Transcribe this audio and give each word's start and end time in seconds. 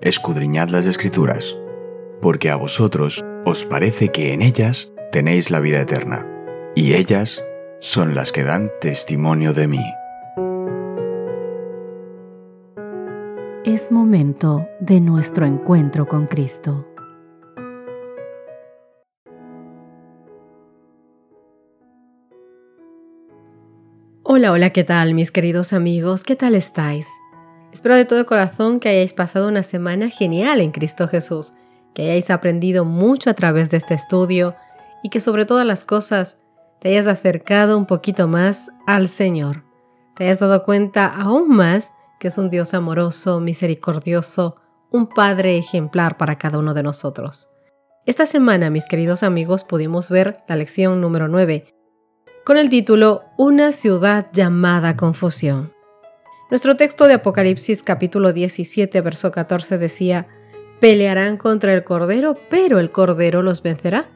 escudriñad 0.00 0.68
las 0.68 0.86
escrituras, 0.86 1.56
porque 2.22 2.50
a 2.50 2.56
vosotros 2.56 3.22
os 3.44 3.64
parece 3.64 4.08
que 4.08 4.32
en 4.32 4.40
ellas 4.40 4.92
tenéis 5.12 5.50
la 5.50 5.60
vida 5.60 5.80
eterna, 5.80 6.26
y 6.74 6.94
ellas 6.94 7.44
son 7.80 8.14
las 8.14 8.32
que 8.32 8.42
dan 8.42 8.70
testimonio 8.80 9.52
de 9.52 9.68
mí. 9.68 9.84
Es 13.64 13.92
momento 13.92 14.66
de 14.80 15.00
nuestro 15.00 15.44
encuentro 15.44 16.06
con 16.06 16.26
Cristo. 16.26 16.86
Hola, 24.22 24.52
hola, 24.52 24.70
¿qué 24.70 24.84
tal 24.84 25.12
mis 25.12 25.30
queridos 25.30 25.74
amigos? 25.74 26.22
¿Qué 26.24 26.36
tal 26.36 26.54
estáis? 26.54 27.06
Espero 27.72 27.94
de 27.94 28.04
todo 28.04 28.26
corazón 28.26 28.80
que 28.80 28.88
hayáis 28.88 29.12
pasado 29.12 29.48
una 29.48 29.62
semana 29.62 30.08
genial 30.08 30.60
en 30.60 30.72
Cristo 30.72 31.06
Jesús, 31.06 31.52
que 31.94 32.02
hayáis 32.02 32.30
aprendido 32.30 32.84
mucho 32.84 33.30
a 33.30 33.34
través 33.34 33.70
de 33.70 33.76
este 33.76 33.94
estudio 33.94 34.56
y 35.02 35.08
que 35.08 35.20
sobre 35.20 35.46
todas 35.46 35.66
las 35.66 35.84
cosas 35.84 36.38
te 36.80 36.88
hayas 36.88 37.06
acercado 37.06 37.78
un 37.78 37.86
poquito 37.86 38.26
más 38.26 38.70
al 38.86 39.08
Señor. 39.08 39.64
Te 40.16 40.24
hayas 40.24 40.40
dado 40.40 40.64
cuenta 40.64 41.06
aún 41.06 41.48
más 41.48 41.92
que 42.18 42.28
es 42.28 42.38
un 42.38 42.50
Dios 42.50 42.74
amoroso, 42.74 43.40
misericordioso, 43.40 44.56
un 44.90 45.06
Padre 45.06 45.56
ejemplar 45.56 46.16
para 46.16 46.34
cada 46.34 46.58
uno 46.58 46.74
de 46.74 46.82
nosotros. 46.82 47.48
Esta 48.04 48.26
semana, 48.26 48.70
mis 48.70 48.86
queridos 48.86 49.22
amigos, 49.22 49.62
pudimos 49.64 50.10
ver 50.10 50.38
la 50.48 50.56
lección 50.56 51.00
número 51.00 51.28
9 51.28 51.74
con 52.44 52.56
el 52.56 52.68
título 52.68 53.24
Una 53.36 53.70
ciudad 53.72 54.26
llamada 54.32 54.96
confusión. 54.96 55.72
Nuestro 56.50 56.76
texto 56.76 57.06
de 57.06 57.14
Apocalipsis 57.14 57.84
capítulo 57.84 58.32
17 58.32 59.00
verso 59.02 59.30
14 59.30 59.78
decía, 59.78 60.26
Pelearán 60.80 61.36
contra 61.36 61.72
el 61.72 61.84
Cordero, 61.84 62.36
pero 62.50 62.80
el 62.80 62.90
Cordero 62.90 63.42
los 63.42 63.62
vencerá, 63.62 64.10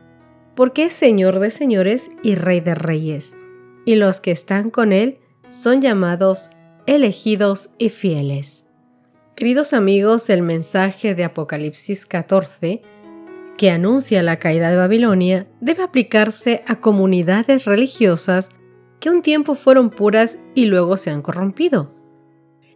porque 0.57 0.87
es 0.87 0.95
Señor 0.95 1.39
de 1.39 1.53
señores 1.53 2.11
y 2.25 2.35
Rey 2.35 2.59
de 2.59 2.75
reyes, 2.75 3.37
y 3.85 3.95
los 3.95 4.21
que 4.21 4.33
están 4.33 4.71
con 4.71 4.93
Él 4.93 5.21
son 5.49 5.81
llamados 5.81 6.51
elegidos 6.87 7.71
y 7.79 7.91
fieles. 7.91 8.67
Queridos 9.37 9.73
amigos, 9.73 10.29
el 10.29 10.43
mensaje 10.43 11.15
de 11.15 11.23
Apocalipsis 11.23 12.05
14 12.05 12.83
que 13.57 13.71
anuncia 13.71 14.25
la 14.25 14.39
caída 14.39 14.71
de 14.71 14.77
Babilonia 14.77 15.47
debe 15.61 15.85
aplicarse 15.85 16.65
a 16.67 16.81
comunidades 16.81 17.65
religiosas 17.65 18.51
que 18.99 19.11
un 19.11 19.23
tiempo 19.23 19.55
fueron 19.55 19.91
puras 19.91 20.41
y 20.57 20.67
luego 20.67 20.97
se 20.97 21.11
han 21.11 21.23
corrompido. 21.23 22.04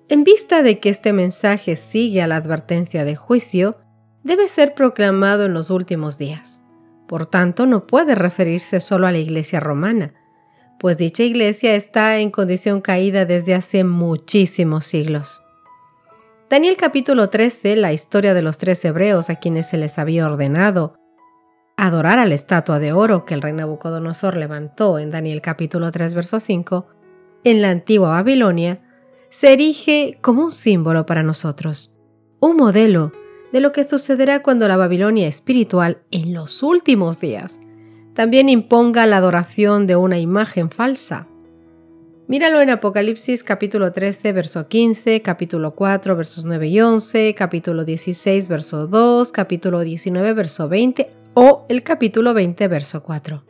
En 0.09 0.25
vista 0.25 0.62
de 0.62 0.78
que 0.81 0.89
este 0.89 1.12
mensaje 1.12 1.77
sigue 1.77 2.23
a 2.23 2.27
la 2.27 2.37
advertencia 2.37 3.05
de 3.05 3.14
juicio, 3.14 3.77
debe 4.23 4.48
ser 4.48 4.75
proclamado 4.75 5.45
en 5.45 5.55
los 5.55 5.70
últimos 5.70 6.19
días. 6.19 6.62
Por 7.06 7.27
tanto, 7.27 7.67
no 7.67 7.87
puede 7.87 8.14
referirse 8.14 8.81
solo 8.81 9.06
a 9.06 9.12
la 9.12 9.19
Iglesia 9.19 9.61
romana, 9.61 10.14
pues 10.79 10.97
dicha 10.97 11.25
iglesia 11.25 11.75
está 11.75 12.19
en 12.19 12.31
condición 12.31 12.81
caída 12.81 13.25
desde 13.25 13.55
hace 13.55 13.83
muchísimos 13.83 14.86
siglos. 14.86 15.42
Daniel 16.48 16.77
capítulo 16.77 17.29
13, 17.29 17.77
la 17.77 17.92
historia 17.92 18.33
de 18.33 18.42
los 18.42 18.59
tres 18.59 18.84
hebreos 18.84 19.29
a 19.29 19.36
quienes 19.36 19.69
se 19.69 19.77
les 19.77 19.98
había 19.98 20.25
ordenado 20.27 20.95
adorar 21.77 22.19
a 22.19 22.27
la 22.27 22.34
estatua 22.34 22.79
de 22.79 22.92
oro 22.92 23.25
que 23.25 23.34
el 23.34 23.42
rey 23.42 23.53
Nabucodonosor 23.53 24.36
levantó 24.36 24.98
en 24.98 25.11
Daniel 25.11 25.41
capítulo 25.41 25.92
3, 25.92 26.14
verso 26.14 26.41
5, 26.41 26.86
en 27.45 27.62
la 27.62 27.70
antigua 27.70 28.11
Babilonia, 28.11 28.81
se 29.30 29.52
erige 29.52 30.18
como 30.20 30.44
un 30.44 30.52
símbolo 30.52 31.06
para 31.06 31.22
nosotros, 31.22 31.98
un 32.40 32.56
modelo 32.56 33.12
de 33.52 33.60
lo 33.60 33.72
que 33.72 33.88
sucederá 33.88 34.42
cuando 34.42 34.68
la 34.68 34.77
Babilonia 34.77 35.27
espiritual 35.27 36.02
en 36.11 36.34
los 36.34 36.62
últimos 36.62 37.20
días 37.20 37.61
también 38.14 38.48
imponga 38.48 39.06
la 39.06 39.18
adoración 39.18 39.86
de 39.86 39.96
una 39.96 40.18
imagen 40.18 40.70
falsa 40.70 41.28
Míralo 42.28 42.61
en 42.61 42.68
Apocalipsis 42.68 43.42
capítulo 43.42 43.90
13, 43.90 44.34
verso 44.34 44.68
15, 44.68 45.22
capítulo 45.22 45.74
4, 45.74 46.14
versos 46.14 46.44
9 46.44 46.68
y 46.68 46.78
11, 46.78 47.34
capítulo 47.34 47.86
16, 47.86 48.48
verso 48.48 48.86
2, 48.86 49.33
capítulo 49.33 49.80
19, 49.80 50.34
verso 50.34 50.68
20 50.68 51.08
o 51.33 51.64
el 51.70 51.83
capítulo 51.83 52.34
20, 52.34 52.68
verso 52.68 53.02
4. 53.02 53.44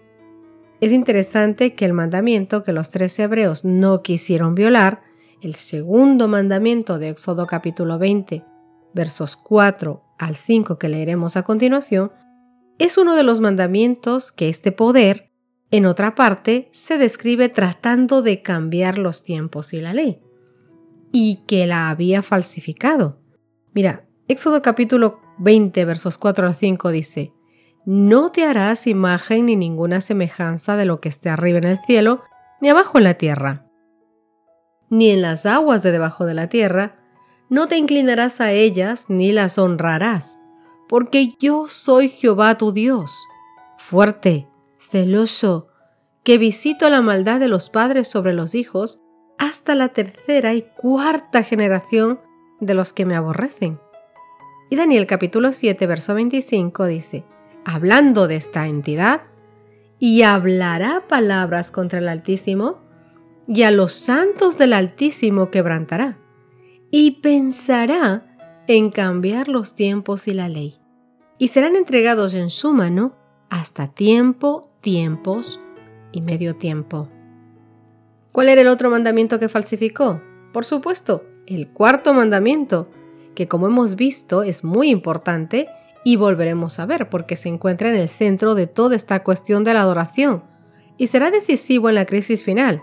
Es 0.80 0.92
interesante 0.92 1.74
que 1.74 1.86
el 1.86 1.92
mandamiento 1.92 2.62
que 2.62 2.72
los 2.72 2.92
tres 2.92 3.18
hebreos 3.18 3.64
no 3.64 4.04
quisieron 4.04 4.54
violar, 4.54 5.00
el 5.42 5.54
segundo 5.54 6.28
mandamiento 6.28 6.98
de 6.98 7.10
Éxodo 7.10 7.46
capítulo 7.46 7.98
20, 7.98 8.44
versos 8.94 9.36
4 9.36 10.02
al 10.18 10.36
5 10.36 10.78
que 10.78 10.88
leeremos 10.88 11.36
a 11.36 11.42
continuación, 11.42 12.12
es 12.78 12.98
uno 12.98 13.14
de 13.16 13.22
los 13.22 13.40
mandamientos 13.40 14.32
que 14.32 14.48
este 14.48 14.72
poder 14.72 15.28
en 15.70 15.84
otra 15.84 16.14
parte, 16.14 16.68
se 16.72 16.96
describe 16.96 17.50
tratando 17.50 18.22
de 18.22 18.40
cambiar 18.40 18.96
los 18.96 19.22
tiempos 19.22 19.74
y 19.74 19.80
la 19.80 19.92
ley, 19.92 20.22
y 21.12 21.44
que 21.46 21.66
la 21.66 21.90
había 21.90 22.22
falsificado. 22.22 23.20
Mira, 23.74 24.06
Éxodo 24.28 24.62
capítulo 24.62 25.20
20, 25.38 25.84
versos 25.84 26.16
4 26.16 26.46
al 26.46 26.54
5 26.54 26.90
dice, 26.90 27.32
No 27.84 28.30
te 28.32 28.44
harás 28.44 28.86
imagen 28.86 29.46
ni 29.46 29.56
ninguna 29.56 30.00
semejanza 30.00 30.76
de 30.76 30.86
lo 30.86 31.00
que 31.00 31.10
esté 31.10 31.28
arriba 31.28 31.58
en 31.58 31.64
el 31.64 31.78
cielo, 31.86 32.22
ni 32.62 32.70
abajo 32.70 32.96
en 32.96 33.04
la 33.04 33.14
tierra, 33.14 33.67
ni 34.90 35.10
en 35.10 35.22
las 35.22 35.46
aguas 35.46 35.82
de 35.82 35.92
debajo 35.92 36.26
de 36.26 36.34
la 36.34 36.48
tierra, 36.48 36.96
no 37.48 37.68
te 37.68 37.76
inclinarás 37.76 38.40
a 38.40 38.52
ellas 38.52 39.06
ni 39.08 39.32
las 39.32 39.58
honrarás, 39.58 40.40
porque 40.88 41.34
yo 41.38 41.66
soy 41.68 42.08
Jehová 42.08 42.58
tu 42.58 42.72
Dios, 42.72 43.26
fuerte, 43.76 44.48
celoso, 44.78 45.68
que 46.24 46.38
visito 46.38 46.88
la 46.90 47.00
maldad 47.00 47.40
de 47.40 47.48
los 47.48 47.70
padres 47.70 48.08
sobre 48.08 48.32
los 48.32 48.54
hijos 48.54 49.02
hasta 49.38 49.74
la 49.74 49.90
tercera 49.90 50.54
y 50.54 50.62
cuarta 50.62 51.42
generación 51.42 52.20
de 52.60 52.74
los 52.74 52.92
que 52.92 53.06
me 53.06 53.14
aborrecen. 53.14 53.78
Y 54.68 54.76
Daniel 54.76 55.06
capítulo 55.06 55.52
7, 55.52 55.86
verso 55.86 56.14
25 56.14 56.86
dice, 56.86 57.24
hablando 57.64 58.28
de 58.28 58.36
esta 58.36 58.66
entidad, 58.66 59.22
y 59.98 60.22
hablará 60.22 61.04
palabras 61.08 61.70
contra 61.70 61.98
el 61.98 62.08
Altísimo, 62.08 62.87
y 63.48 63.62
a 63.62 63.70
los 63.70 63.92
santos 63.92 64.58
del 64.58 64.74
Altísimo 64.74 65.50
quebrantará, 65.50 66.18
y 66.90 67.22
pensará 67.22 68.36
en 68.66 68.90
cambiar 68.90 69.48
los 69.48 69.74
tiempos 69.74 70.28
y 70.28 70.34
la 70.34 70.48
ley, 70.48 70.78
y 71.38 71.48
serán 71.48 71.74
entregados 71.74 72.34
en 72.34 72.50
su 72.50 72.74
mano 72.74 73.16
hasta 73.48 73.88
tiempo, 73.88 74.70
tiempos 74.80 75.58
y 76.12 76.20
medio 76.20 76.56
tiempo. 76.56 77.08
¿Cuál 78.32 78.50
era 78.50 78.60
el 78.60 78.68
otro 78.68 78.90
mandamiento 78.90 79.38
que 79.38 79.48
falsificó? 79.48 80.20
Por 80.52 80.66
supuesto, 80.66 81.24
el 81.46 81.68
cuarto 81.68 82.12
mandamiento, 82.12 82.90
que 83.34 83.48
como 83.48 83.66
hemos 83.66 83.96
visto 83.96 84.42
es 84.42 84.62
muy 84.62 84.90
importante 84.90 85.68
y 86.04 86.16
volveremos 86.16 86.78
a 86.78 86.86
ver 86.86 87.08
porque 87.08 87.36
se 87.36 87.48
encuentra 87.48 87.88
en 87.88 87.96
el 87.96 88.08
centro 88.08 88.54
de 88.54 88.66
toda 88.66 88.96
esta 88.96 89.22
cuestión 89.24 89.64
de 89.64 89.74
la 89.74 89.82
adoración 89.82 90.44
y 90.98 91.06
será 91.06 91.30
decisivo 91.30 91.88
en 91.88 91.94
la 91.94 92.04
crisis 92.04 92.44
final. 92.44 92.82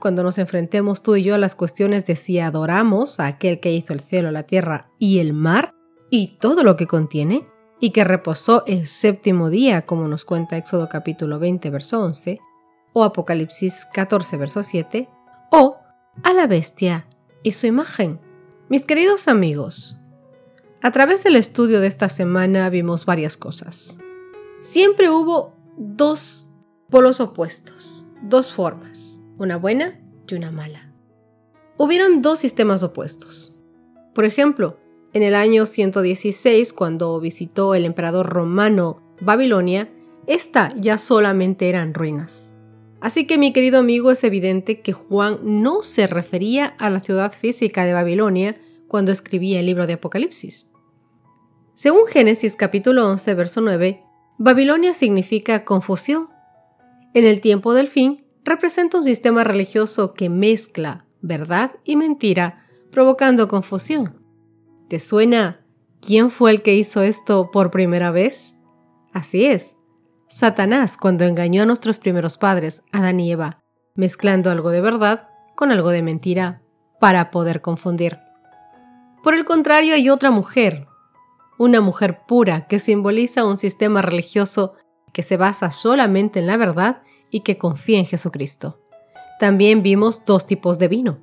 Cuando 0.00 0.22
nos 0.22 0.38
enfrentemos 0.38 1.02
tú 1.02 1.16
y 1.16 1.22
yo 1.22 1.34
a 1.34 1.38
las 1.38 1.54
cuestiones 1.54 2.06
de 2.06 2.16
si 2.16 2.38
adoramos 2.38 3.20
a 3.20 3.26
aquel 3.26 3.60
que 3.60 3.72
hizo 3.72 3.92
el 3.92 4.00
cielo, 4.00 4.30
la 4.30 4.44
tierra 4.44 4.90
y 4.98 5.18
el 5.18 5.32
mar 5.32 5.72
y 6.10 6.38
todo 6.38 6.62
lo 6.62 6.76
que 6.76 6.86
contiene, 6.86 7.46
y 7.80 7.90
que 7.90 8.04
reposó 8.04 8.64
el 8.66 8.86
séptimo 8.86 9.50
día, 9.50 9.84
como 9.86 10.08
nos 10.08 10.24
cuenta 10.24 10.56
Éxodo 10.56 10.88
capítulo 10.88 11.38
20, 11.38 11.68
verso 11.70 12.02
11, 12.02 12.40
o 12.92 13.04
Apocalipsis 13.04 13.86
14, 13.92 14.36
verso 14.36 14.62
7, 14.62 15.08
o 15.50 15.76
a 16.22 16.32
la 16.32 16.46
bestia 16.46 17.06
y 17.42 17.52
su 17.52 17.66
imagen. 17.66 18.20
Mis 18.68 18.86
queridos 18.86 19.28
amigos, 19.28 20.00
a 20.82 20.90
través 20.90 21.22
del 21.22 21.36
estudio 21.36 21.80
de 21.80 21.86
esta 21.86 22.08
semana 22.08 22.68
vimos 22.70 23.04
varias 23.04 23.36
cosas. 23.36 23.98
Siempre 24.60 25.10
hubo 25.10 25.54
dos 25.76 26.54
polos 26.88 27.20
opuestos, 27.20 28.06
dos 28.22 28.52
formas, 28.52 29.22
una 29.38 29.56
buena 29.56 30.00
y 30.28 30.34
una 30.34 30.50
mala. 30.50 30.92
Hubieron 31.76 32.22
dos 32.22 32.38
sistemas 32.38 32.82
opuestos. 32.82 33.60
Por 34.14 34.24
ejemplo, 34.24 34.78
en 35.12 35.22
el 35.22 35.34
año 35.34 35.66
116, 35.66 36.72
cuando 36.72 37.20
visitó 37.20 37.74
el 37.74 37.84
emperador 37.84 38.26
romano 38.26 39.02
Babilonia, 39.20 39.88
esta 40.26 40.70
ya 40.76 40.98
solamente 40.98 41.68
eran 41.68 41.94
ruinas. 41.94 42.54
Así 43.00 43.26
que 43.26 43.38
mi 43.38 43.52
querido 43.52 43.78
amigo 43.78 44.10
es 44.10 44.24
evidente 44.24 44.80
que 44.80 44.92
Juan 44.92 45.38
no 45.42 45.82
se 45.82 46.06
refería 46.06 46.66
a 46.78 46.90
la 46.90 47.00
ciudad 47.00 47.32
física 47.32 47.84
de 47.84 47.92
Babilonia 47.92 48.56
cuando 48.88 49.12
escribía 49.12 49.60
el 49.60 49.66
libro 49.66 49.86
de 49.86 49.94
Apocalipsis. 49.94 50.70
Según 51.74 52.06
Génesis 52.06 52.56
capítulo 52.56 53.08
11, 53.08 53.34
verso 53.34 53.60
9, 53.60 54.02
Babilonia 54.38 54.94
significa 54.94 55.64
confusión. 55.64 56.28
En 57.14 57.24
el 57.24 57.40
tiempo 57.40 57.74
del 57.74 57.88
fin, 57.88 58.25
representa 58.46 58.96
un 58.96 59.04
sistema 59.04 59.44
religioso 59.44 60.14
que 60.14 60.30
mezcla 60.30 61.04
verdad 61.20 61.72
y 61.84 61.96
mentira, 61.96 62.64
provocando 62.90 63.48
confusión. 63.48 64.22
¿Te 64.88 65.00
suena 65.00 65.66
¿quién 66.00 66.30
fue 66.30 66.52
el 66.52 66.62
que 66.62 66.76
hizo 66.76 67.02
esto 67.02 67.50
por 67.50 67.70
primera 67.70 68.12
vez? 68.12 68.56
Así 69.12 69.44
es, 69.44 69.76
Satanás 70.28 70.96
cuando 70.96 71.24
engañó 71.24 71.62
a 71.62 71.66
nuestros 71.66 71.98
primeros 71.98 72.38
padres, 72.38 72.84
Adán 72.92 73.18
y 73.18 73.32
Eva, 73.32 73.62
mezclando 73.96 74.50
algo 74.50 74.70
de 74.70 74.80
verdad 74.80 75.28
con 75.56 75.72
algo 75.72 75.90
de 75.90 76.02
mentira 76.02 76.62
para 77.00 77.30
poder 77.32 77.60
confundir. 77.60 78.18
Por 79.22 79.34
el 79.34 79.44
contrario, 79.44 79.94
hay 79.94 80.08
otra 80.08 80.30
mujer, 80.30 80.86
una 81.58 81.80
mujer 81.80 82.20
pura 82.28 82.68
que 82.68 82.78
simboliza 82.78 83.44
un 83.44 83.56
sistema 83.56 84.02
religioso 84.02 84.74
que 85.12 85.24
se 85.24 85.36
basa 85.36 85.72
solamente 85.72 86.38
en 86.38 86.46
la 86.46 86.56
verdad 86.56 87.02
y 87.36 87.40
que 87.40 87.58
confía 87.58 87.98
en 87.98 88.06
Jesucristo. 88.06 88.80
También 89.38 89.82
vimos 89.82 90.24
dos 90.24 90.46
tipos 90.46 90.78
de 90.78 90.88
vino. 90.88 91.18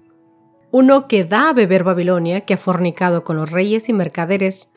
Uno 0.70 1.08
que 1.08 1.26
da 1.26 1.50
a 1.50 1.54
beber 1.54 1.84
Babilonia, 1.84 2.42
que 2.42 2.54
ha 2.54 2.58
fornicado 2.58 3.24
con 3.24 3.36
los 3.36 3.50
reyes 3.50 3.90
y 3.90 3.94
mercaderes. 3.94 4.74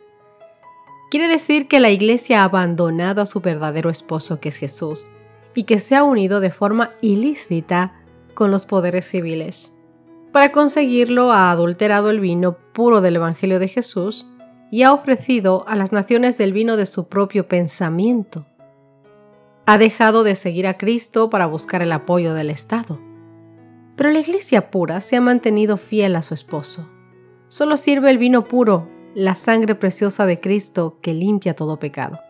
Quiere 1.11 1.29
decir 1.29 1.69
que 1.69 1.79
la 1.79 1.91
iglesia 1.91 2.41
ha 2.41 2.45
abandonado 2.45 3.21
a 3.21 3.27
su 3.27 3.41
verdadero 3.41 3.91
esposo, 3.91 4.41
que 4.41 4.49
es 4.49 4.57
Jesús, 4.57 5.11
y 5.55 5.65
que 5.65 5.79
se 5.79 5.95
ha 5.95 6.05
unido 6.05 6.41
de 6.41 6.51
forma 6.51 6.93
ilícita 7.03 8.01
con 8.33 8.51
los 8.51 8.65
poderes 8.65 9.05
civiles. 9.07 9.77
Para 10.33 10.53
conseguirlo 10.53 11.33
ha 11.33 11.51
adulterado 11.51 12.09
el 12.09 12.21
vino 12.21 12.57
puro 12.73 13.03
del 13.03 13.17
Evangelio 13.17 13.59
de 13.59 13.69
Jesús 13.69 14.27
y 14.71 14.85
ha 14.85 14.93
ofrecido 14.95 15.69
a 15.69 15.77
las 15.77 15.93
naciones 15.93 16.41
el 16.41 16.55
vino 16.55 16.79
de 16.79 16.87
su 16.87 17.09
propio 17.09 17.47
pensamiento. 17.47 18.47
Ha 19.69 19.79
dejado 19.79 20.23
de 20.23 20.37
seguir 20.37 20.69
a 20.69 20.75
Cristo 20.75 21.29
para 21.29 21.47
buscar 21.47 21.83
el 21.83 21.91
apoyo 21.91 22.35
del 22.35 22.51
Estado. 22.51 23.01
Pero 23.97 24.13
la 24.13 24.21
iglesia 24.21 24.71
pura 24.71 25.01
se 25.01 25.17
ha 25.17 25.21
mantenido 25.21 25.77
fiel 25.77 26.15
a 26.15 26.23
su 26.23 26.35
esposo. 26.35 26.89
Solo 27.49 27.77
sirve 27.77 28.11
el 28.11 28.19
vino 28.19 28.45
puro, 28.45 28.89
la 29.17 29.35
sangre 29.35 29.75
preciosa 29.75 30.25
de 30.25 30.39
Cristo 30.39 31.01
que 31.03 31.15
limpia 31.15 31.57
todo 31.57 31.81
pecado. 31.81 32.21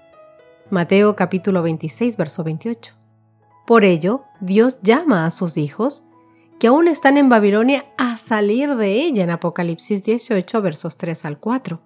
Mateo 0.71 1.15
capítulo 1.15 1.62
26, 1.62 2.17
verso 2.17 2.43
28. 2.43 2.94
Por 3.67 3.85
ello, 3.85 4.25
Dios 4.41 4.79
llama 4.81 5.27
a 5.27 5.31
sus 5.31 5.59
hijos 5.59 6.06
que 6.59 6.69
aún 6.69 6.88
están 6.88 7.19
en 7.19 7.29
Babilonia 7.29 7.85
a 7.99 8.17
salir 8.17 8.77
de 8.77 8.93
ella 8.93 9.25
en 9.25 9.31
Apocalipsis 9.31 10.03
18, 10.05 10.62
versos 10.62 10.97
3 10.97 11.27
al 11.27 11.38
4. 11.38 11.83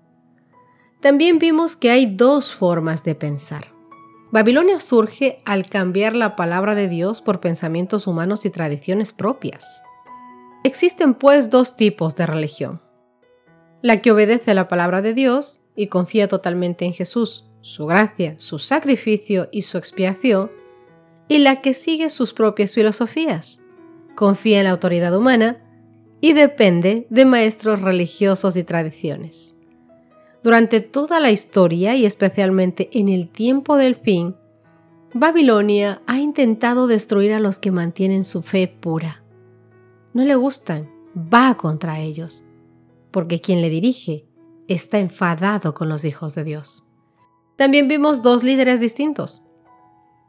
También 1.00 1.40
vimos 1.40 1.74
que 1.74 1.90
hay 1.90 2.06
dos 2.06 2.54
formas 2.54 3.02
de 3.02 3.16
pensar. 3.16 3.79
Babilonia 4.32 4.78
surge 4.78 5.42
al 5.44 5.68
cambiar 5.68 6.14
la 6.14 6.36
palabra 6.36 6.76
de 6.76 6.88
Dios 6.88 7.20
por 7.20 7.40
pensamientos 7.40 8.06
humanos 8.06 8.46
y 8.46 8.50
tradiciones 8.50 9.12
propias. 9.12 9.82
Existen 10.62 11.14
pues 11.14 11.50
dos 11.50 11.76
tipos 11.76 12.14
de 12.14 12.26
religión. 12.26 12.80
La 13.82 14.00
que 14.00 14.12
obedece 14.12 14.54
la 14.54 14.68
palabra 14.68 15.02
de 15.02 15.14
Dios 15.14 15.62
y 15.74 15.88
confía 15.88 16.28
totalmente 16.28 16.84
en 16.84 16.92
Jesús, 16.92 17.46
su 17.60 17.86
gracia, 17.86 18.38
su 18.38 18.58
sacrificio 18.58 19.48
y 19.50 19.62
su 19.62 19.78
expiación, 19.78 20.50
y 21.26 21.38
la 21.38 21.60
que 21.60 21.74
sigue 21.74 22.10
sus 22.10 22.32
propias 22.32 22.74
filosofías, 22.74 23.60
confía 24.14 24.58
en 24.58 24.64
la 24.64 24.70
autoridad 24.70 25.16
humana 25.16 25.64
y 26.20 26.34
depende 26.34 27.06
de 27.10 27.24
maestros 27.24 27.80
religiosos 27.80 28.56
y 28.56 28.62
tradiciones. 28.64 29.59
Durante 30.42 30.80
toda 30.80 31.20
la 31.20 31.30
historia 31.30 31.94
y 31.96 32.06
especialmente 32.06 32.88
en 32.98 33.08
el 33.08 33.28
tiempo 33.28 33.76
del 33.76 33.96
fin, 33.96 34.36
Babilonia 35.12 36.00
ha 36.06 36.18
intentado 36.18 36.86
destruir 36.86 37.34
a 37.34 37.40
los 37.40 37.58
que 37.58 37.70
mantienen 37.70 38.24
su 38.24 38.42
fe 38.42 38.66
pura. 38.66 39.22
No 40.14 40.24
le 40.24 40.34
gustan, 40.36 40.90
va 41.14 41.56
contra 41.56 41.98
ellos, 41.98 42.46
porque 43.10 43.42
quien 43.42 43.60
le 43.60 43.68
dirige 43.68 44.26
está 44.66 44.98
enfadado 44.98 45.74
con 45.74 45.90
los 45.90 46.06
hijos 46.06 46.34
de 46.34 46.44
Dios. 46.44 46.86
También 47.56 47.86
vimos 47.86 48.22
dos 48.22 48.42
líderes 48.42 48.80
distintos. 48.80 49.42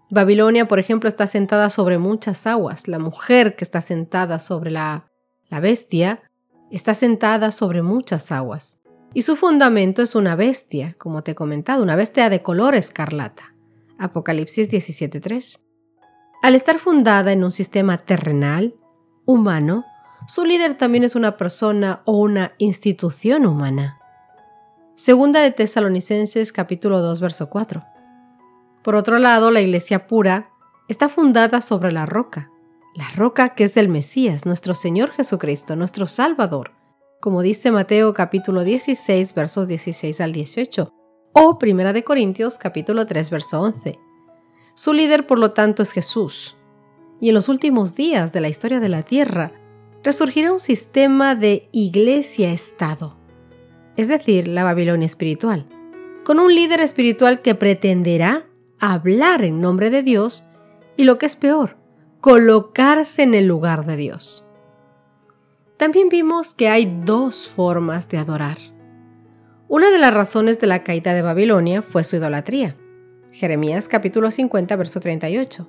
Babilonia, 0.09 0.67
por 0.67 0.79
ejemplo, 0.79 1.07
está 1.07 1.25
sentada 1.25 1.69
sobre 1.69 1.99
muchas 1.99 2.45
aguas. 2.47 2.89
La 2.89 2.99
mujer 2.99 3.55
que 3.55 3.63
está 3.63 3.79
sentada 3.79 4.39
sobre 4.39 4.71
la, 4.71 5.09
la 5.47 5.61
bestia 5.61 6.21
está 6.69 6.95
sentada 6.95 7.51
sobre 7.51 7.81
muchas 7.81 8.29
aguas 8.33 8.80
y 9.13 9.23
su 9.23 9.35
fundamento 9.35 10.01
es 10.01 10.15
una 10.15 10.35
bestia, 10.35 10.95
como 10.97 11.23
te 11.23 11.31
he 11.31 11.35
comentado, 11.35 11.83
una 11.83 11.95
bestia 11.95 12.29
de 12.29 12.41
color 12.41 12.75
escarlata. 12.75 13.53
Apocalipsis 13.97 14.71
17.3. 14.71 15.59
Al 16.41 16.55
estar 16.55 16.79
fundada 16.79 17.31
en 17.31 17.43
un 17.43 17.51
sistema 17.51 17.99
terrenal, 17.99 18.75
humano, 19.25 19.85
su 20.27 20.45
líder 20.45 20.77
también 20.77 21.03
es 21.03 21.15
una 21.15 21.37
persona 21.37 22.01
o 22.05 22.17
una 22.17 22.53
institución 22.57 23.45
humana. 23.45 23.99
Segunda 24.95 25.41
de 25.41 25.51
Tesalonicenses 25.51 26.51
capítulo 26.51 27.01
2 27.01 27.19
verso 27.21 27.49
4. 27.49 27.83
Por 28.81 28.95
otro 28.95 29.19
lado, 29.19 29.51
la 29.51 29.61
iglesia 29.61 30.07
pura 30.07 30.49
está 30.87 31.09
fundada 31.09 31.61
sobre 31.61 31.91
la 31.91 32.05
roca, 32.05 32.49
la 32.95 33.09
roca 33.15 33.49
que 33.49 33.65
es 33.65 33.77
el 33.77 33.89
Mesías, 33.89 34.45
nuestro 34.45 34.75
Señor 34.75 35.11
Jesucristo, 35.11 35.75
nuestro 35.75 36.07
Salvador, 36.07 36.71
como 37.21 37.43
dice 37.43 37.71
Mateo 37.71 38.15
capítulo 38.15 38.63
16 38.63 39.35
versos 39.35 39.67
16 39.67 40.19
al 40.21 40.33
18 40.33 40.91
o 41.33 41.59
Primera 41.59 41.93
de 41.93 42.03
Corintios 42.03 42.57
capítulo 42.57 43.05
3 43.05 43.29
verso 43.29 43.61
11. 43.61 43.99
Su 44.73 44.91
líder 44.91 45.27
por 45.27 45.37
lo 45.37 45.51
tanto 45.51 45.83
es 45.83 45.91
Jesús. 45.91 46.57
Y 47.21 47.29
en 47.29 47.35
los 47.35 47.47
últimos 47.47 47.95
días 47.95 48.33
de 48.33 48.41
la 48.41 48.49
historia 48.49 48.79
de 48.79 48.89
la 48.89 49.03
tierra 49.03 49.53
resurgirá 50.03 50.51
un 50.51 50.59
sistema 50.59 51.35
de 51.35 51.69
iglesia-estado, 51.71 53.15
es 53.95 54.07
decir, 54.07 54.47
la 54.47 54.63
Babilonia 54.63 55.05
espiritual, 55.05 55.67
con 56.25 56.39
un 56.39 56.55
líder 56.55 56.81
espiritual 56.81 57.43
que 57.43 57.53
pretenderá 57.53 58.47
hablar 58.79 59.43
en 59.43 59.61
nombre 59.61 59.91
de 59.91 60.01
Dios 60.01 60.45
y 60.97 61.03
lo 61.03 61.19
que 61.19 61.27
es 61.27 61.35
peor, 61.35 61.77
colocarse 62.19 63.21
en 63.21 63.35
el 63.35 63.45
lugar 63.45 63.85
de 63.85 63.95
Dios. 63.95 64.50
También 65.81 66.09
vimos 66.09 66.53
que 66.53 66.69
hay 66.69 66.85
dos 67.03 67.47
formas 67.47 68.07
de 68.07 68.19
adorar. 68.19 68.57
Una 69.67 69.89
de 69.89 69.97
las 69.97 70.13
razones 70.13 70.59
de 70.59 70.67
la 70.67 70.83
caída 70.83 71.15
de 71.15 71.23
Babilonia 71.23 71.81
fue 71.81 72.03
su 72.03 72.17
idolatría. 72.17 72.77
Jeremías 73.31 73.87
capítulo 73.87 74.29
50, 74.29 74.75
verso 74.75 74.99
38. 74.99 75.67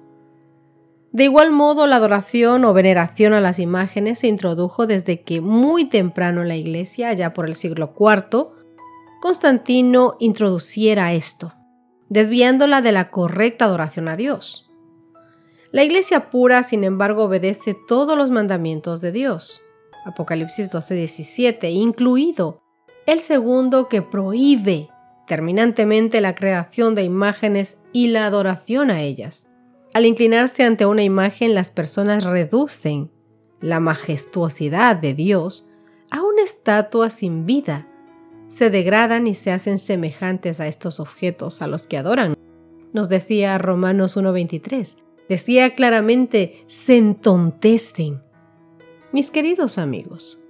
De 1.13 1.25
igual 1.25 1.51
modo, 1.51 1.87
la 1.87 1.97
adoración 1.97 2.67
o 2.67 2.75
veneración 2.75 3.33
a 3.33 3.41
las 3.41 3.59
imágenes 3.59 4.19
se 4.19 4.27
introdujo 4.27 4.87
desde 4.87 5.23
que 5.23 5.41
muy 5.41 5.87
temprano 5.87 6.43
en 6.43 6.49
la 6.49 6.57
iglesia, 6.57 7.09
allá 7.09 7.33
por 7.33 7.49
el 7.49 7.55
siglo 7.55 7.95
IV, 7.99 8.49
Constantino 9.23 10.17
introduciera 10.21 11.15
esto, 11.15 11.55
desviándola 12.11 12.83
de 12.83 12.93
la 12.93 13.09
correcta 13.09 13.65
adoración 13.65 14.09
a 14.09 14.17
Dios. 14.17 14.71
La 15.71 15.85
iglesia 15.85 16.29
pura, 16.29 16.65
sin 16.65 16.85
embargo, 16.85 17.25
obedece 17.25 17.75
todos 17.89 18.15
los 18.15 18.31
mandamientos 18.31 19.01
de 19.01 19.11
Dios. 19.11 19.63
Apocalipsis 20.05 20.71
12:17, 20.71 21.71
incluido 21.71 22.63
el 23.07 23.21
segundo 23.21 23.89
que 23.89 24.03
prohíbe 24.03 24.89
terminantemente 25.27 26.21
la 26.21 26.35
creación 26.35 26.95
de 26.95 27.03
imágenes 27.03 27.79
y 27.93 28.09
la 28.09 28.27
adoración 28.27 28.91
a 28.91 29.03
ellas. 29.03 29.49
Al 29.95 30.07
inclinarse 30.07 30.65
ante 30.65 30.87
una 30.87 31.03
imagen, 31.03 31.55
las 31.55 31.71
personas 31.71 32.25
reducen 32.25 33.11
la 33.61 33.81
majestuosidad 33.81 34.97
de 34.97 35.15
Dios 35.15 35.69
a 36.11 36.23
una 36.23 36.43
estatua 36.43 37.11
sin 37.11 37.47
vida. 37.47 37.87
Se 38.49 38.71
degradan 38.71 39.27
y 39.27 39.35
se 39.35 39.53
hacen 39.53 39.79
semejantes 39.79 40.61
a 40.61 40.67
estos 40.67 41.01
objetos 41.01 41.63
a 41.63 41.67
los 41.67 41.87
que 41.87 41.97
adoran. 41.97 42.37
Nos 42.93 43.09
decía 43.09 43.57
Romanos 43.59 44.17
1.23. 44.17 44.99
Decía 45.29 45.75
claramente, 45.75 46.63
se 46.67 46.99
entontecen 46.99 48.21
mis 49.13 49.31
queridos 49.31 49.77
amigos, 49.77 50.43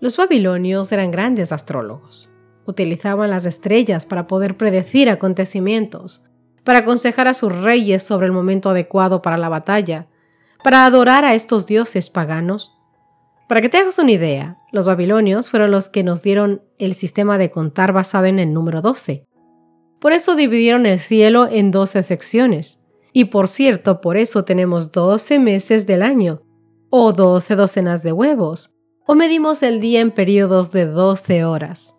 los 0.00 0.18
babilonios 0.18 0.92
eran 0.92 1.10
grandes 1.10 1.50
astrólogos. 1.50 2.30
Utilizaban 2.66 3.30
las 3.30 3.46
estrellas 3.46 4.04
para 4.04 4.26
poder 4.26 4.58
predecir 4.58 5.08
acontecimientos, 5.08 6.28
para 6.62 6.80
aconsejar 6.80 7.26
a 7.26 7.34
sus 7.34 7.56
reyes 7.56 8.02
sobre 8.02 8.26
el 8.26 8.32
momento 8.32 8.68
adecuado 8.68 9.22
para 9.22 9.38
la 9.38 9.48
batalla, 9.48 10.08
para 10.62 10.84
adorar 10.84 11.24
a 11.24 11.34
estos 11.34 11.66
dioses 11.66 12.10
paganos. 12.10 12.76
Para 13.48 13.62
que 13.62 13.70
te 13.70 13.78
hagas 13.78 13.98
una 13.98 14.12
idea, 14.12 14.58
los 14.72 14.84
babilonios 14.84 15.48
fueron 15.48 15.70
los 15.70 15.88
que 15.88 16.02
nos 16.02 16.22
dieron 16.22 16.62
el 16.78 16.94
sistema 16.94 17.38
de 17.38 17.50
contar 17.50 17.92
basado 17.92 18.26
en 18.26 18.38
el 18.38 18.52
número 18.52 18.82
12. 18.82 19.26
Por 20.00 20.12
eso 20.12 20.36
dividieron 20.36 20.84
el 20.84 20.98
cielo 20.98 21.48
en 21.50 21.70
12 21.70 22.02
secciones. 22.02 22.82
Y 23.14 23.26
por 23.26 23.48
cierto, 23.48 24.02
por 24.02 24.18
eso 24.18 24.44
tenemos 24.44 24.92
12 24.92 25.38
meses 25.38 25.86
del 25.86 26.02
año, 26.02 26.42
o 26.98 27.12
12 27.12 27.56
docenas 27.56 28.02
de 28.02 28.12
huevos, 28.12 28.74
o 29.06 29.14
medimos 29.14 29.62
el 29.62 29.80
día 29.80 30.00
en 30.00 30.10
periodos 30.10 30.72
de 30.72 30.86
12 30.86 31.44
horas. 31.44 31.94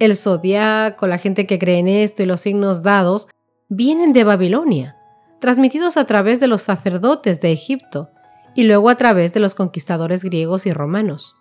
El 0.00 0.16
zodiaco, 0.16 1.06
la 1.06 1.18
gente 1.18 1.46
que 1.46 1.60
cree 1.60 1.78
en 1.78 1.86
esto 1.86 2.24
y 2.24 2.26
los 2.26 2.40
signos 2.40 2.82
dados 2.82 3.28
vienen 3.68 4.12
de 4.12 4.24
Babilonia, 4.24 4.96
transmitidos 5.40 5.96
a 5.96 6.06
través 6.06 6.40
de 6.40 6.48
los 6.48 6.62
sacerdotes 6.62 7.40
de 7.40 7.52
Egipto 7.52 8.10
y 8.56 8.64
luego 8.64 8.90
a 8.90 8.96
través 8.96 9.32
de 9.32 9.38
los 9.38 9.54
conquistadores 9.54 10.24
griegos 10.24 10.66
y 10.66 10.72
romanos. 10.72 11.36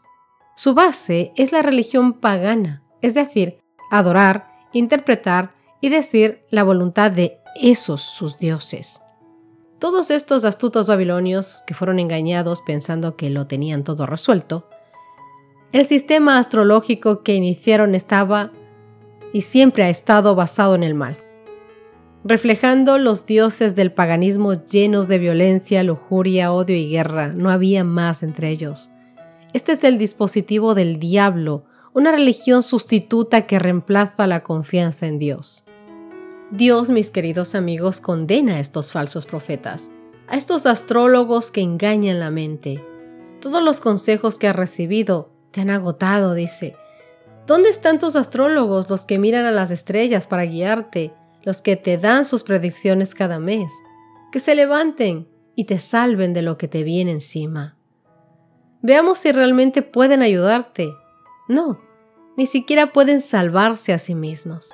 Su 0.55 0.75
base 0.75 1.33
es 1.35 1.51
la 1.51 1.63
religión 1.63 2.13
pagana, 2.13 2.83
es 3.01 3.15
decir, 3.15 3.57
adorar 3.89 4.51
interpretar 4.73 5.55
y 5.81 5.89
decir 5.89 6.45
la 6.51 6.63
voluntad 6.63 7.09
de 7.09 7.39
esos 7.59 8.01
sus 8.01 8.37
dioses. 8.37 9.01
Todos 9.81 10.11
estos 10.11 10.45
astutos 10.45 10.85
babilonios 10.85 11.63
que 11.65 11.73
fueron 11.73 11.97
engañados 11.97 12.61
pensando 12.61 13.15
que 13.15 13.31
lo 13.31 13.47
tenían 13.47 13.83
todo 13.83 14.05
resuelto, 14.05 14.69
el 15.71 15.87
sistema 15.87 16.37
astrológico 16.37 17.23
que 17.23 17.33
iniciaron 17.33 17.95
estaba 17.95 18.51
y 19.33 19.41
siempre 19.41 19.83
ha 19.83 19.89
estado 19.89 20.35
basado 20.35 20.75
en 20.75 20.83
el 20.83 20.93
mal, 20.93 21.17
reflejando 22.23 22.99
los 22.99 23.25
dioses 23.25 23.75
del 23.75 23.91
paganismo 23.91 24.53
llenos 24.53 25.07
de 25.07 25.17
violencia, 25.17 25.81
lujuria, 25.81 26.53
odio 26.53 26.75
y 26.75 26.91
guerra. 26.91 27.29
No 27.29 27.49
había 27.49 27.83
más 27.83 28.21
entre 28.21 28.49
ellos. 28.49 28.91
Este 29.53 29.71
es 29.71 29.83
el 29.83 29.97
dispositivo 29.97 30.75
del 30.75 30.99
diablo, 30.99 31.63
una 31.93 32.11
religión 32.11 32.61
sustituta 32.61 33.47
que 33.47 33.57
reemplaza 33.57 34.27
la 34.27 34.43
confianza 34.43 35.07
en 35.07 35.17
Dios. 35.17 35.65
Dios, 36.51 36.89
mis 36.89 37.11
queridos 37.11 37.55
amigos, 37.55 38.01
condena 38.01 38.55
a 38.55 38.59
estos 38.59 38.91
falsos 38.91 39.25
profetas, 39.25 39.89
a 40.27 40.35
estos 40.35 40.65
astrólogos 40.65 41.49
que 41.49 41.61
engañan 41.61 42.19
la 42.19 42.29
mente. 42.29 42.83
Todos 43.39 43.63
los 43.63 43.79
consejos 43.79 44.37
que 44.37 44.49
has 44.49 44.55
recibido 44.55 45.31
te 45.51 45.61
han 45.61 45.69
agotado, 45.69 46.33
dice. 46.33 46.75
¿Dónde 47.47 47.69
están 47.69 47.99
tus 47.99 48.17
astrólogos, 48.17 48.89
los 48.89 49.05
que 49.05 49.17
miran 49.17 49.45
a 49.45 49.51
las 49.51 49.71
estrellas 49.71 50.27
para 50.27 50.43
guiarte, 50.43 51.13
los 51.43 51.61
que 51.61 51.77
te 51.77 51.97
dan 51.97 52.25
sus 52.25 52.43
predicciones 52.43 53.15
cada 53.15 53.39
mes? 53.39 53.71
Que 54.33 54.39
se 54.39 54.53
levanten 54.53 55.29
y 55.55 55.65
te 55.65 55.79
salven 55.79 56.33
de 56.33 56.41
lo 56.41 56.57
que 56.57 56.67
te 56.67 56.83
viene 56.83 57.11
encima. 57.11 57.77
Veamos 58.81 59.19
si 59.19 59.31
realmente 59.31 59.83
pueden 59.83 60.21
ayudarte. 60.21 60.91
No, 61.47 61.79
ni 62.35 62.45
siquiera 62.45 62.91
pueden 62.91 63.21
salvarse 63.21 63.93
a 63.93 63.99
sí 63.99 64.15
mismos. 64.15 64.69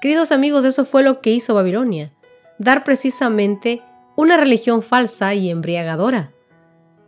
Queridos 0.00 0.30
amigos, 0.30 0.64
eso 0.64 0.84
fue 0.84 1.02
lo 1.02 1.20
que 1.20 1.32
hizo 1.32 1.54
Babilonia, 1.54 2.12
dar 2.58 2.84
precisamente 2.84 3.82
una 4.16 4.36
religión 4.36 4.80
falsa 4.80 5.34
y 5.34 5.50
embriagadora. 5.50 6.32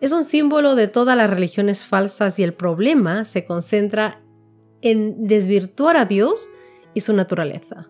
Es 0.01 0.11
un 0.11 0.25
símbolo 0.25 0.75
de 0.75 0.89
todas 0.89 1.17
las 1.17 1.31
religiones 1.31 1.85
falsas 1.85 2.39
y 2.39 2.43
el 2.43 2.53
problema 2.53 3.25
se 3.25 3.45
concentra 3.45 4.21
en 4.83 5.27
desvirtuar 5.27 5.97
a 5.97 6.05
Dios 6.05 6.49
y 6.93 7.03
su 7.03 7.13
naturaleza. 7.13 7.89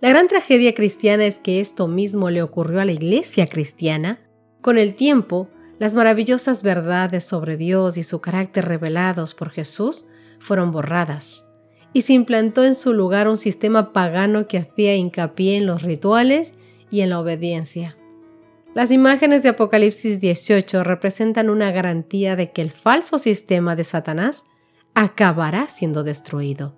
La 0.00 0.08
gran 0.08 0.26
tragedia 0.26 0.74
cristiana 0.74 1.26
es 1.26 1.38
que 1.38 1.60
esto 1.60 1.86
mismo 1.86 2.30
le 2.30 2.42
ocurrió 2.42 2.80
a 2.80 2.84
la 2.84 2.92
iglesia 2.92 3.46
cristiana. 3.46 4.18
Con 4.60 4.78
el 4.78 4.94
tiempo, 4.94 5.48
las 5.78 5.94
maravillosas 5.94 6.62
verdades 6.62 7.24
sobre 7.24 7.56
Dios 7.56 7.96
y 7.96 8.02
su 8.02 8.20
carácter 8.20 8.64
revelados 8.64 9.34
por 9.34 9.50
Jesús 9.50 10.08
fueron 10.40 10.72
borradas 10.72 11.49
y 11.92 12.02
se 12.02 12.12
implantó 12.12 12.64
en 12.64 12.74
su 12.74 12.92
lugar 12.92 13.28
un 13.28 13.38
sistema 13.38 13.92
pagano 13.92 14.46
que 14.46 14.58
hacía 14.58 14.94
hincapié 14.94 15.56
en 15.56 15.66
los 15.66 15.82
rituales 15.82 16.54
y 16.90 17.00
en 17.00 17.10
la 17.10 17.20
obediencia. 17.20 17.96
Las 18.74 18.92
imágenes 18.92 19.42
de 19.42 19.48
Apocalipsis 19.48 20.20
18 20.20 20.84
representan 20.84 21.50
una 21.50 21.72
garantía 21.72 22.36
de 22.36 22.52
que 22.52 22.62
el 22.62 22.70
falso 22.70 23.18
sistema 23.18 23.74
de 23.74 23.82
Satanás 23.82 24.44
acabará 24.94 25.66
siendo 25.66 26.04
destruido. 26.04 26.76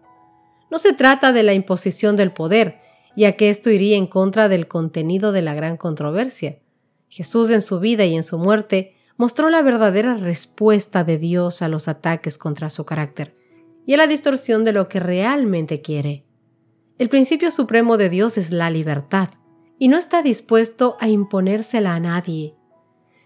No 0.70 0.78
se 0.78 0.94
trata 0.94 1.32
de 1.32 1.42
la 1.42 1.52
imposición 1.52 2.16
del 2.16 2.32
poder, 2.32 2.80
ya 3.14 3.32
que 3.32 3.50
esto 3.50 3.68
iría 3.68 3.98
en 3.98 4.06
contra 4.06 4.48
del 4.48 4.68
contenido 4.68 5.32
de 5.32 5.42
la 5.42 5.52
gran 5.52 5.76
controversia. 5.76 6.58
Jesús 7.10 7.50
en 7.50 7.60
su 7.60 7.78
vida 7.78 8.06
y 8.06 8.16
en 8.16 8.22
su 8.22 8.38
muerte 8.38 8.94
mostró 9.18 9.50
la 9.50 9.60
verdadera 9.60 10.14
respuesta 10.14 11.04
de 11.04 11.18
Dios 11.18 11.60
a 11.60 11.68
los 11.68 11.88
ataques 11.88 12.38
contra 12.38 12.70
su 12.70 12.86
carácter 12.86 13.41
y 13.86 13.94
a 13.94 13.96
la 13.96 14.06
distorsión 14.06 14.64
de 14.64 14.72
lo 14.72 14.88
que 14.88 15.00
realmente 15.00 15.80
quiere. 15.80 16.24
El 16.98 17.08
principio 17.08 17.50
supremo 17.50 17.96
de 17.96 18.08
Dios 18.08 18.38
es 18.38 18.50
la 18.50 18.70
libertad, 18.70 19.30
y 19.78 19.88
no 19.88 19.98
está 19.98 20.22
dispuesto 20.22 20.96
a 21.00 21.08
imponérsela 21.08 21.94
a 21.94 22.00
nadie. 22.00 22.54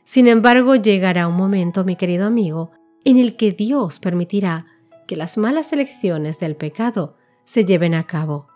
Sin 0.04 0.28
embargo, 0.28 0.76
llegará 0.76 1.28
un 1.28 1.36
momento, 1.36 1.84
mi 1.84 1.96
querido 1.96 2.26
amigo, 2.26 2.70
en 3.04 3.18
el 3.18 3.36
que 3.36 3.52
Dios 3.52 3.98
permitirá 3.98 4.66
que 5.06 5.16
las 5.16 5.36
malas 5.36 5.72
elecciones 5.72 6.38
del 6.38 6.56
pecado 6.56 7.16
se 7.44 7.64
lleven 7.64 7.94
a 7.94 8.06
cabo. 8.06 8.48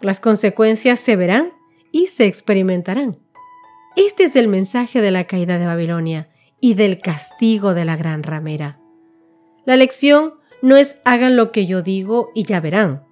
Las 0.00 0.20
consecuencias 0.20 1.00
se 1.00 1.16
verán 1.16 1.52
y 1.90 2.06
se 2.06 2.26
experimentarán. 2.26 3.18
Este 3.96 4.24
es 4.24 4.36
el 4.36 4.48
mensaje 4.48 5.00
de 5.00 5.10
la 5.10 5.24
caída 5.24 5.58
de 5.58 5.66
Babilonia 5.66 6.30
y 6.60 6.74
del 6.74 7.00
castigo 7.00 7.74
de 7.74 7.84
la 7.84 7.96
gran 7.96 8.22
ramera. 8.22 8.80
La 9.64 9.76
lección 9.76 10.34
no 10.64 10.78
es 10.78 10.96
hagan 11.04 11.36
lo 11.36 11.52
que 11.52 11.66
yo 11.66 11.82
digo 11.82 12.30
y 12.34 12.44
ya 12.44 12.58
verán. 12.58 13.04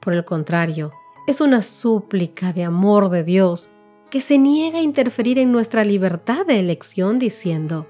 Por 0.00 0.12
el 0.12 0.24
contrario, 0.24 0.90
es 1.28 1.40
una 1.40 1.62
súplica 1.62 2.52
de 2.52 2.64
amor 2.64 3.10
de 3.10 3.22
Dios 3.22 3.68
que 4.10 4.20
se 4.20 4.38
niega 4.38 4.80
a 4.80 4.82
interferir 4.82 5.38
en 5.38 5.52
nuestra 5.52 5.84
libertad 5.84 6.44
de 6.44 6.58
elección 6.58 7.20
diciendo, 7.20 7.86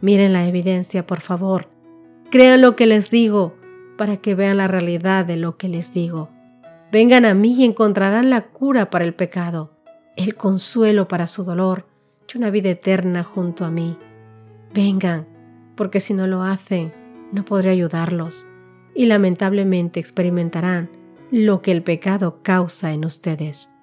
miren 0.00 0.32
la 0.32 0.46
evidencia, 0.46 1.04
por 1.04 1.20
favor, 1.20 1.68
crean 2.30 2.60
lo 2.60 2.76
que 2.76 2.86
les 2.86 3.10
digo 3.10 3.56
para 3.98 4.18
que 4.18 4.36
vean 4.36 4.58
la 4.58 4.68
realidad 4.68 5.24
de 5.24 5.36
lo 5.36 5.56
que 5.56 5.68
les 5.68 5.92
digo. 5.92 6.30
Vengan 6.92 7.24
a 7.24 7.34
mí 7.34 7.56
y 7.58 7.64
encontrarán 7.64 8.30
la 8.30 8.42
cura 8.42 8.88
para 8.88 9.04
el 9.04 9.14
pecado, 9.14 9.72
el 10.14 10.36
consuelo 10.36 11.08
para 11.08 11.26
su 11.26 11.42
dolor 11.42 11.88
y 12.32 12.38
una 12.38 12.50
vida 12.50 12.70
eterna 12.70 13.24
junto 13.24 13.64
a 13.64 13.72
mí. 13.72 13.98
Vengan, 14.72 15.26
porque 15.74 15.98
si 15.98 16.14
no 16.14 16.28
lo 16.28 16.44
hacen, 16.44 17.03
no 17.34 17.44
podré 17.44 17.70
ayudarlos 17.70 18.46
y 18.94 19.06
lamentablemente 19.06 20.00
experimentarán 20.00 20.90
lo 21.30 21.62
que 21.62 21.72
el 21.72 21.82
pecado 21.82 22.42
causa 22.42 22.92
en 22.92 23.04
ustedes, 23.04 23.74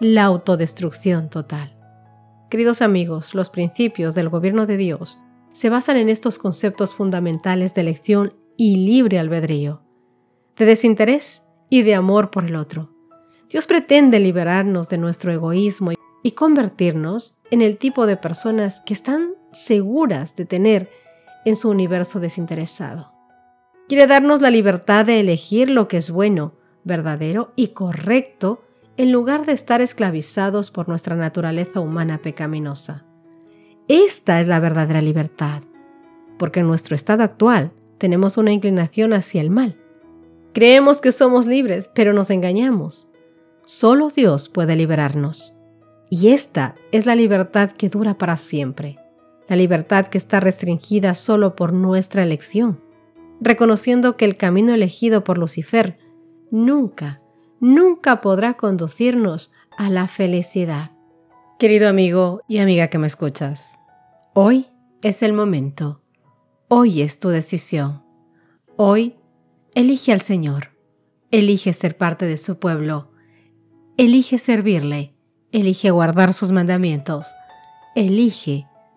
la 0.00 0.24
autodestrucción 0.24 1.30
total. 1.30 1.76
Queridos 2.50 2.82
amigos, 2.82 3.34
los 3.34 3.48
principios 3.48 4.14
del 4.14 4.28
gobierno 4.28 4.66
de 4.66 4.76
Dios 4.76 5.22
se 5.52 5.70
basan 5.70 5.96
en 5.96 6.08
estos 6.08 6.38
conceptos 6.38 6.94
fundamentales 6.94 7.74
de 7.74 7.82
elección 7.82 8.34
y 8.56 8.76
libre 8.76 9.18
albedrío, 9.18 9.82
de 10.56 10.64
desinterés 10.64 11.46
y 11.70 11.82
de 11.82 11.94
amor 11.94 12.30
por 12.30 12.44
el 12.44 12.56
otro. 12.56 12.92
Dios 13.48 13.66
pretende 13.66 14.18
liberarnos 14.18 14.88
de 14.88 14.98
nuestro 14.98 15.32
egoísmo 15.32 15.92
y 16.22 16.32
convertirnos 16.32 17.40
en 17.52 17.62
el 17.62 17.76
tipo 17.76 18.06
de 18.06 18.16
personas 18.16 18.80
que 18.84 18.94
están 18.94 19.34
seguras 19.52 20.34
de 20.34 20.44
tener 20.44 20.90
en 21.46 21.54
su 21.56 21.70
universo 21.70 22.18
desinteresado. 22.18 23.12
Quiere 23.88 24.08
darnos 24.08 24.42
la 24.42 24.50
libertad 24.50 25.06
de 25.06 25.20
elegir 25.20 25.70
lo 25.70 25.86
que 25.86 25.96
es 25.96 26.10
bueno, 26.10 26.54
verdadero 26.82 27.52
y 27.54 27.68
correcto 27.68 28.64
en 28.96 29.12
lugar 29.12 29.46
de 29.46 29.52
estar 29.52 29.80
esclavizados 29.80 30.72
por 30.72 30.88
nuestra 30.88 31.14
naturaleza 31.14 31.78
humana 31.80 32.18
pecaminosa. 32.18 33.04
Esta 33.86 34.40
es 34.40 34.48
la 34.48 34.58
verdadera 34.58 35.00
libertad, 35.00 35.62
porque 36.36 36.60
en 36.60 36.66
nuestro 36.66 36.96
estado 36.96 37.22
actual 37.22 37.70
tenemos 37.98 38.38
una 38.38 38.50
inclinación 38.50 39.12
hacia 39.12 39.40
el 39.40 39.50
mal. 39.50 39.76
Creemos 40.52 41.00
que 41.00 41.12
somos 41.12 41.46
libres, 41.46 41.88
pero 41.94 42.12
nos 42.12 42.30
engañamos. 42.30 43.12
Solo 43.66 44.10
Dios 44.10 44.48
puede 44.48 44.74
liberarnos. 44.74 45.60
Y 46.10 46.28
esta 46.28 46.74
es 46.90 47.06
la 47.06 47.14
libertad 47.14 47.70
que 47.70 47.88
dura 47.88 48.18
para 48.18 48.36
siempre 48.36 48.98
la 49.48 49.56
libertad 49.56 50.08
que 50.08 50.18
está 50.18 50.40
restringida 50.40 51.14
solo 51.14 51.56
por 51.56 51.72
nuestra 51.72 52.22
elección, 52.22 52.80
reconociendo 53.40 54.16
que 54.16 54.24
el 54.24 54.36
camino 54.36 54.74
elegido 54.74 55.24
por 55.24 55.38
Lucifer 55.38 55.98
nunca, 56.50 57.20
nunca 57.60 58.20
podrá 58.20 58.54
conducirnos 58.54 59.52
a 59.76 59.90
la 59.90 60.08
felicidad. 60.08 60.92
Querido 61.58 61.88
amigo 61.88 62.42
y 62.48 62.58
amiga 62.58 62.88
que 62.88 62.98
me 62.98 63.06
escuchas, 63.06 63.78
hoy 64.34 64.66
es 65.02 65.22
el 65.22 65.32
momento, 65.32 66.02
hoy 66.68 67.02
es 67.02 67.18
tu 67.18 67.28
decisión, 67.28 68.02
hoy 68.76 69.16
elige 69.74 70.12
al 70.12 70.20
Señor, 70.20 70.72
elige 71.30 71.72
ser 71.72 71.96
parte 71.96 72.26
de 72.26 72.36
su 72.36 72.58
pueblo, 72.58 73.10
elige 73.96 74.38
servirle, 74.38 75.14
elige 75.52 75.90
guardar 75.90 76.34
sus 76.34 76.50
mandamientos, 76.50 77.28
elige 77.94 78.66